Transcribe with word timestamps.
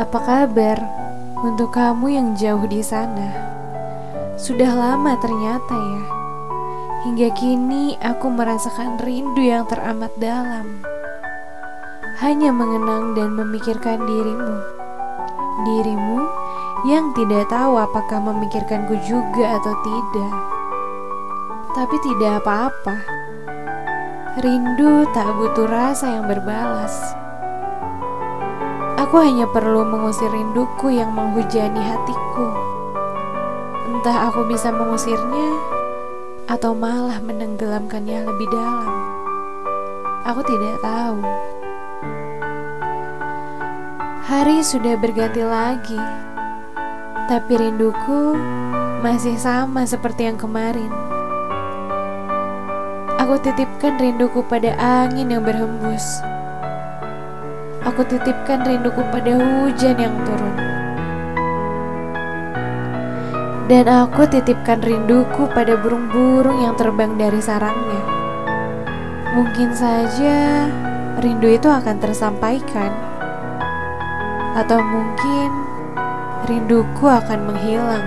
Apa 0.00 0.16
kabar 0.16 0.80
untuk 1.44 1.76
kamu 1.76 2.08
yang 2.08 2.28
jauh 2.32 2.64
di 2.64 2.80
sana? 2.80 3.36
Sudah 4.40 4.72
lama 4.72 5.12
ternyata 5.20 5.76
ya. 5.76 6.04
Hingga 7.04 7.28
kini 7.36 8.00
aku 8.00 8.32
merasakan 8.32 8.96
rindu 9.04 9.44
yang 9.44 9.68
teramat 9.68 10.08
dalam. 10.16 10.80
Hanya 12.16 12.48
mengenang 12.48 13.12
dan 13.12 13.36
memikirkan 13.36 14.00
dirimu. 14.08 14.56
Dirimu 15.68 16.24
yang 16.88 17.12
tidak 17.12 17.52
tahu 17.52 17.76
apakah 17.76 18.24
memikirkanku 18.24 18.96
juga 19.04 19.60
atau 19.60 19.76
tidak. 19.84 20.34
Tapi 21.76 21.96
tidak 22.08 22.40
apa-apa. 22.40 22.96
Rindu 24.40 25.04
tak 25.12 25.28
butuh 25.36 25.68
rasa 25.68 26.08
yang 26.16 26.24
berbalas. 26.24 27.19
Aku 29.10 29.26
hanya 29.26 29.42
perlu 29.50 29.82
mengusir 29.82 30.30
rinduku 30.30 30.94
yang 30.94 31.10
menghujani 31.10 31.82
hatiku. 31.82 32.46
Entah 33.90 34.30
aku 34.30 34.46
bisa 34.46 34.70
mengusirnya 34.70 35.50
atau 36.46 36.78
malah 36.78 37.18
menenggelamkannya 37.18 38.22
lebih 38.22 38.46
dalam. 38.54 38.94
Aku 40.30 40.46
tidak 40.46 40.78
tahu. 40.78 41.26
Hari 44.30 44.62
sudah 44.62 44.94
berganti 44.94 45.42
lagi, 45.42 45.98
tapi 47.26 47.58
rinduku 47.58 48.38
masih 49.02 49.34
sama 49.34 49.90
seperti 49.90 50.30
yang 50.30 50.38
kemarin. 50.38 50.94
Aku 53.18 53.42
titipkan 53.42 53.98
rinduku 53.98 54.46
pada 54.46 54.70
angin 54.78 55.34
yang 55.34 55.42
berhembus. 55.42 56.22
Aku 57.80 58.04
titipkan 58.04 58.60
rinduku 58.60 59.00
pada 59.08 59.40
hujan 59.40 59.96
yang 59.96 60.12
turun. 60.28 60.56
Dan 63.72 63.88
aku 63.88 64.28
titipkan 64.28 64.84
rinduku 64.84 65.48
pada 65.48 65.80
burung-burung 65.80 66.60
yang 66.60 66.76
terbang 66.76 67.16
dari 67.16 67.40
sarangnya. 67.40 68.04
Mungkin 69.32 69.72
saja 69.72 70.68
rindu 71.24 71.48
itu 71.48 71.72
akan 71.72 71.96
tersampaikan. 71.96 72.92
Atau 74.60 74.84
mungkin 74.84 75.48
rinduku 76.52 77.08
akan 77.08 77.48
menghilang. 77.48 78.06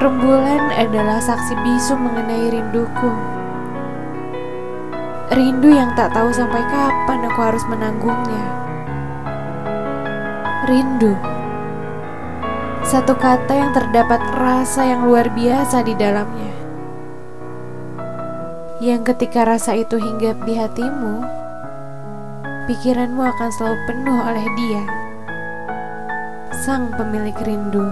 Rembulan 0.00 0.72
adalah 0.80 1.20
saksi 1.20 1.58
bisu 1.60 1.92
mengenai 1.92 2.56
rinduku. 2.56 3.37
Rindu 5.28 5.68
yang 5.68 5.92
tak 5.92 6.16
tahu 6.16 6.32
sampai 6.32 6.64
kapan 6.72 7.20
aku 7.28 7.40
harus 7.44 7.60
menanggungnya. 7.68 8.44
Rindu. 10.64 11.12
Satu 12.80 13.12
kata 13.12 13.52
yang 13.52 13.76
terdapat 13.76 14.24
rasa 14.40 14.88
yang 14.88 15.04
luar 15.04 15.28
biasa 15.28 15.84
di 15.84 15.92
dalamnya. 16.00 16.48
Yang 18.80 19.12
ketika 19.12 19.44
rasa 19.44 19.76
itu 19.76 20.00
hinggap 20.00 20.40
di 20.48 20.56
hatimu, 20.56 21.20
pikiranmu 22.64 23.20
akan 23.20 23.50
selalu 23.52 23.76
penuh 23.84 24.18
oleh 24.24 24.46
dia. 24.56 24.82
Sang 26.64 26.88
pemilik 26.96 27.36
rindu. 27.44 27.84